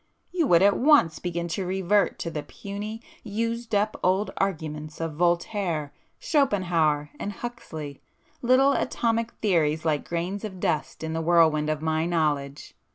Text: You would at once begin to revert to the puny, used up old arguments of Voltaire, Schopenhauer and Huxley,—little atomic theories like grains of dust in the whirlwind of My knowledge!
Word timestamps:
You 0.31 0.47
would 0.47 0.63
at 0.63 0.75
once 0.79 1.19
begin 1.19 1.47
to 1.49 1.63
revert 1.63 2.17
to 2.21 2.31
the 2.31 2.41
puny, 2.41 3.03
used 3.23 3.75
up 3.75 3.95
old 4.03 4.31
arguments 4.37 4.99
of 4.99 5.13
Voltaire, 5.13 5.93
Schopenhauer 6.17 7.11
and 7.19 7.31
Huxley,—little 7.33 8.73
atomic 8.73 9.31
theories 9.43 9.85
like 9.85 10.09
grains 10.09 10.43
of 10.43 10.59
dust 10.59 11.03
in 11.03 11.13
the 11.13 11.21
whirlwind 11.21 11.69
of 11.69 11.83
My 11.83 12.07
knowledge! 12.07 12.73